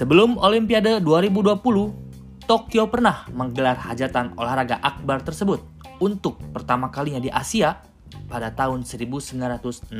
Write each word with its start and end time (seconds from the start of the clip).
Sebelum 0.00 0.40
Olimpiade 0.40 0.96
2020, 1.04 2.48
Tokyo 2.48 2.88
pernah 2.88 3.28
menggelar 3.36 3.76
hajatan 3.76 4.32
olahraga 4.40 4.80
akbar 4.80 5.20
tersebut 5.20 5.60
untuk 6.00 6.40
pertama 6.56 6.88
kalinya 6.88 7.20
di 7.20 7.28
Asia 7.28 7.84
pada 8.24 8.48
tahun 8.48 8.88
1964. 8.88 9.92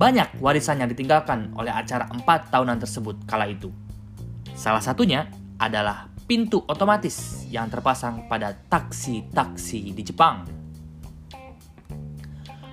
Banyak 0.00 0.40
warisan 0.40 0.80
yang 0.80 0.88
ditinggalkan 0.88 1.52
oleh 1.60 1.68
acara 1.68 2.08
empat 2.08 2.48
tahunan 2.48 2.80
tersebut 2.80 3.28
kala 3.28 3.52
itu. 3.52 3.68
Salah 4.56 4.80
satunya 4.80 5.28
adalah 5.60 6.08
pintu 6.24 6.64
otomatis 6.64 7.44
yang 7.52 7.68
terpasang 7.68 8.32
pada 8.32 8.56
taksi-taksi 8.56 9.92
di 9.92 10.00
Jepang. 10.00 10.59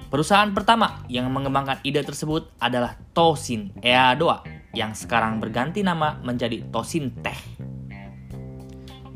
Perusahaan 0.08 0.48
pertama 0.56 1.04
yang 1.12 1.28
mengembangkan 1.28 1.84
ide 1.84 2.00
tersebut 2.00 2.48
adalah 2.64 2.96
Toshin 3.12 3.76
Eadoa 3.84 4.40
yang 4.72 4.96
sekarang 4.96 5.44
berganti 5.44 5.84
nama 5.84 6.16
menjadi 6.24 6.64
Toshin 6.72 7.12
Tech. 7.20 7.36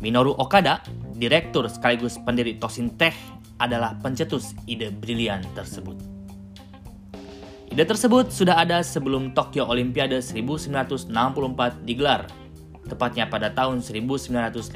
Minoru 0.04 0.35
Okada, 0.35 0.84
direktur 1.16 1.72
sekaligus 1.72 2.20
pendiri 2.20 2.59
Toshin 2.59 2.91
Tech, 2.99 3.16
adalah 3.55 3.96
pencetus 4.04 4.52
ide 4.68 4.91
brilian 4.91 5.40
tersebut. 5.55 5.96
Ide 7.71 7.88
tersebut 7.88 8.27
sudah 8.27 8.60
ada 8.60 8.84
sebelum 8.84 9.32
Tokyo 9.32 9.71
Olimpiade 9.71 10.20
1964 10.20 11.08
digelar, 11.88 12.27
tepatnya 12.84 13.32
pada 13.32 13.48
tahun 13.48 13.80
1959. 13.80 14.76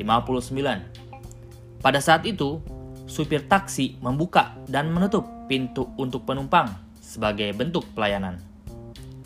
Pada 1.83 1.99
saat 1.99 2.23
itu, 2.23 2.63
supir 3.05 3.45
taksi 3.45 3.97
membuka 4.01 4.57
dan 4.69 4.89
menutup 4.89 5.25
pintu 5.45 5.89
untuk 5.97 6.25
penumpang 6.25 6.69
sebagai 6.97 7.53
bentuk 7.53 7.85
pelayanan. 7.93 8.41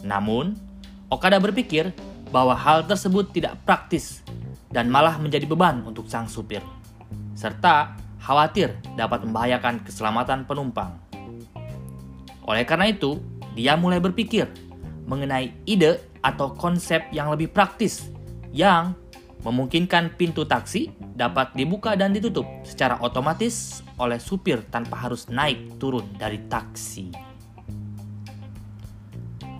Namun, 0.03 0.55
Okada 1.09 1.41
berpikir 1.41 1.89
bahwa 2.29 2.53
hal 2.53 2.85
tersebut 2.85 3.33
tidak 3.33 3.57
praktis 3.65 4.21
dan 4.69 4.85
malah 4.85 5.17
menjadi 5.17 5.49
beban 5.49 5.81
untuk 5.81 6.05
sang 6.05 6.29
supir, 6.29 6.61
serta 7.33 7.97
khawatir 8.21 8.77
dapat 8.93 9.25
membahayakan 9.25 9.81
keselamatan 9.81 10.45
penumpang. 10.45 10.93
Oleh 12.45 12.61
karena 12.61 12.93
itu, 12.93 13.17
dia 13.57 13.73
mulai 13.73 13.97
berpikir 13.97 14.45
mengenai 15.09 15.49
ide 15.65 15.97
atau 16.21 16.53
konsep 16.53 17.01
yang 17.09 17.33
lebih 17.33 17.49
praktis 17.49 18.13
yang 18.53 18.93
memungkinkan 19.39 20.19
pintu 20.19 20.43
taksi 20.43 20.91
dapat 21.15 21.55
dibuka 21.55 21.95
dan 21.95 22.11
ditutup 22.11 22.45
secara 22.67 22.99
otomatis 22.99 23.79
oleh 23.95 24.19
supir 24.19 24.63
tanpa 24.67 24.99
harus 24.99 25.27
naik 25.31 25.79
turun 25.79 26.07
dari 26.19 26.39
taksi. 26.47 27.11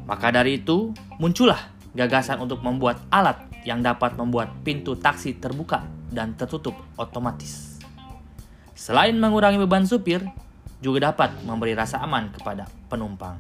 Maka 0.10 0.34
dari 0.34 0.58
itu, 0.60 0.90
muncullah 1.22 1.70
gagasan 1.94 2.42
untuk 2.42 2.66
membuat 2.66 2.98
alat 3.14 3.46
yang 3.62 3.86
dapat 3.86 4.18
membuat 4.18 4.50
pintu 4.66 4.98
taksi 4.98 5.38
terbuka 5.38 5.86
dan 6.10 6.34
tertutup 6.34 6.74
otomatis. 6.98 7.78
Selain 8.74 9.14
mengurangi 9.14 9.62
beban 9.62 9.86
supir, 9.86 10.26
juga 10.80 11.12
dapat 11.12 11.36
memberi 11.44 11.76
rasa 11.76 12.00
aman 12.02 12.32
kepada 12.32 12.66
penumpang. 12.88 13.38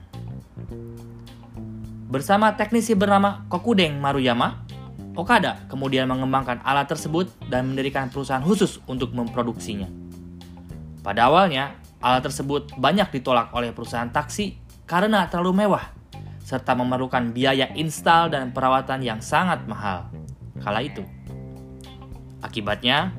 Bersama 2.10 2.54
teknisi 2.54 2.94
bernama 2.94 3.48
Kokudeng 3.48 3.98
Maruyama, 3.98 4.69
Okada 5.18 5.66
kemudian 5.68 6.06
mengembangkan 6.06 6.62
alat 6.62 6.90
tersebut 6.90 7.30
dan 7.50 7.74
mendirikan 7.74 8.08
perusahaan 8.14 8.44
khusus 8.44 8.78
untuk 8.86 9.12
memproduksinya. 9.14 9.90
Pada 11.02 11.32
awalnya, 11.32 11.80
alat 12.00 12.28
tersebut 12.30 12.76
banyak 12.78 13.10
ditolak 13.10 13.50
oleh 13.56 13.74
perusahaan 13.74 14.08
taksi 14.08 14.56
karena 14.86 15.26
terlalu 15.28 15.66
mewah, 15.66 15.92
serta 16.46 16.74
memerlukan 16.78 17.34
biaya 17.34 17.70
install 17.74 18.34
dan 18.34 18.54
perawatan 18.54 19.02
yang 19.02 19.20
sangat 19.22 19.66
mahal. 19.66 20.10
Kala 20.60 20.84
itu, 20.84 21.02
akibatnya 22.44 23.16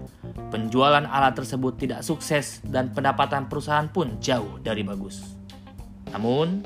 penjualan 0.51 1.07
alat 1.07 1.39
tersebut 1.39 1.79
tidak 1.79 2.01
sukses 2.03 2.61
dan 2.67 2.91
pendapatan 2.91 3.47
perusahaan 3.47 3.87
pun 3.87 4.19
jauh 4.19 4.59
dari 4.61 4.83
bagus. 4.83 5.39
Namun, 6.11 6.61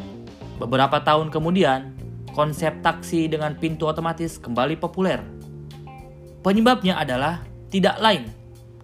beberapa 0.57 0.99
tahun 1.05 1.29
kemudian, 1.29 2.04
konsep 2.35 2.83
taksi 2.83 3.31
dengan 3.31 3.55
pintu 3.55 3.87
otomatis 3.87 4.43
kembali 4.43 4.75
populer. 4.77 5.23
Penyebabnya 6.43 6.99
adalah 6.99 7.47
tidak 7.71 7.97
lain 8.03 8.27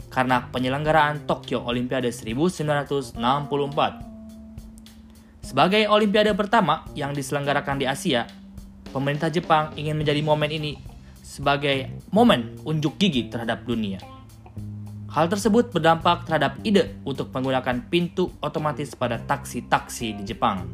karena 0.09 0.47
penyelenggaraan 0.49 1.27
Tokyo 1.27 1.67
Olimpiade 1.67 2.15
1964. 2.15 3.19
Sebagai 5.43 5.83
olimpiade 5.91 6.31
pertama 6.39 6.87
yang 6.95 7.11
diselenggarakan 7.11 7.83
di 7.83 7.87
Asia, 7.91 8.23
pemerintah 8.95 9.35
Jepang 9.35 9.75
ingin 9.75 9.99
menjadi 9.99 10.23
momen 10.23 10.51
ini 10.55 10.79
sebagai 11.27 11.91
momen 12.15 12.55
unjuk 12.63 12.99
gigi 13.03 13.27
terhadap 13.31 13.67
dunia. 13.67 13.99
Hal 15.11 15.27
tersebut 15.27 15.75
berdampak 15.75 16.23
terhadap 16.23 16.63
ide 16.63 16.95
untuk 17.03 17.35
menggunakan 17.35 17.83
pintu 17.91 18.31
otomatis 18.39 18.95
pada 18.95 19.19
taksi-taksi 19.19 20.23
di 20.23 20.25
Jepang. 20.27 20.71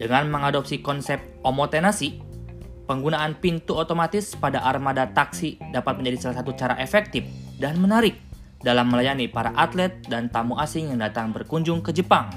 Dengan 0.00 0.32
mengadopsi 0.32 0.80
konsep 0.80 1.20
omotenasi, 1.44 2.16
penggunaan 2.88 3.36
pintu 3.36 3.76
otomatis 3.76 4.32
pada 4.32 4.64
armada 4.64 5.04
taksi 5.12 5.60
dapat 5.76 6.00
menjadi 6.00 6.16
salah 6.24 6.40
satu 6.40 6.56
cara 6.56 6.80
efektif 6.80 7.28
dan 7.60 7.76
menarik 7.76 8.16
dalam 8.64 8.88
melayani 8.88 9.28
para 9.28 9.52
atlet 9.52 10.00
dan 10.08 10.32
tamu 10.32 10.56
asing 10.56 10.88
yang 10.88 11.04
datang 11.04 11.36
berkunjung 11.36 11.84
ke 11.84 11.92
Jepang. 11.92 12.32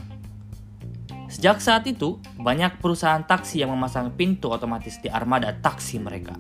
Sejak 1.32 1.64
saat 1.64 1.88
itu, 1.88 2.20
banyak 2.36 2.84
perusahaan 2.84 3.24
taksi 3.24 3.64
yang 3.64 3.72
memasang 3.72 4.12
pintu 4.12 4.52
otomatis 4.52 5.00
di 5.00 5.08
armada 5.08 5.56
taksi 5.56 6.04
mereka. 6.04 6.36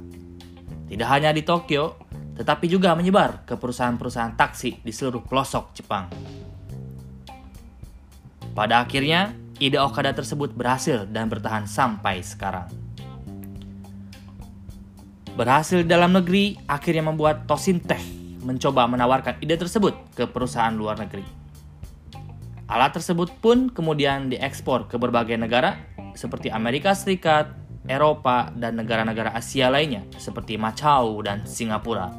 Tidak 0.91 1.07
hanya 1.07 1.31
di 1.31 1.41
Tokyo, 1.41 2.03
tetapi 2.35 2.67
juga 2.67 2.93
menyebar 2.93 3.47
ke 3.47 3.55
perusahaan-perusahaan 3.55 4.35
taksi 4.35 4.83
di 4.83 4.91
seluruh 4.91 5.23
pelosok 5.25 5.71
Jepang. 5.73 6.11
Pada 8.53 8.85
akhirnya, 8.85 9.33
ide 9.63 9.79
Okada 9.79 10.11
tersebut 10.11 10.51
berhasil 10.51 11.07
dan 11.07 11.31
bertahan 11.31 11.63
sampai 11.63 12.19
sekarang. 12.19 12.67
Berhasil 15.39 15.87
dalam 15.87 16.11
negeri 16.11 16.59
akhirnya 16.67 17.07
membuat 17.07 17.47
Tosin 17.47 17.79
Tech 17.79 18.03
mencoba 18.43 18.85
menawarkan 18.91 19.39
ide 19.39 19.55
tersebut 19.55 19.95
ke 20.13 20.27
perusahaan 20.27 20.75
luar 20.75 20.99
negeri. 20.99 21.23
Alat 22.67 22.91
tersebut 22.91 23.31
pun 23.39 23.71
kemudian 23.71 24.27
diekspor 24.27 24.91
ke 24.91 24.99
berbagai 24.99 25.39
negara 25.39 25.79
seperti 26.13 26.51
Amerika 26.51 26.91
Serikat, 26.91 27.55
Eropa, 27.87 28.51
dan 28.55 28.75
negara-negara 28.79 29.31
Asia 29.31 29.71
lainnya 29.71 30.03
seperti 30.19 30.59
Macau 30.59 31.23
dan 31.23 31.47
Singapura. 31.47 32.11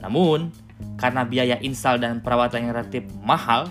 Namun, 0.00 0.50
karena 0.98 1.22
biaya 1.22 1.56
install 1.62 2.02
dan 2.02 2.18
perawatan 2.18 2.68
yang 2.68 2.72
relatif 2.74 3.04
mahal, 3.22 3.70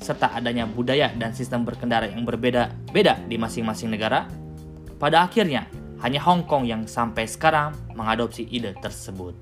serta 0.00 0.32
adanya 0.32 0.64
budaya 0.64 1.12
dan 1.12 1.36
sistem 1.36 1.62
berkendara 1.62 2.08
yang 2.08 2.24
berbeda-beda 2.24 3.20
di 3.28 3.36
masing-masing 3.36 3.92
negara, 3.92 4.24
pada 4.96 5.24
akhirnya 5.24 5.68
hanya 6.00 6.20
Hong 6.24 6.48
Kong 6.48 6.64
yang 6.64 6.88
sampai 6.88 7.28
sekarang 7.28 7.76
mengadopsi 7.92 8.48
ide 8.48 8.72
tersebut. 8.80 9.36